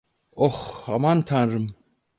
[0.35, 1.67] Oh, aman Tanrım.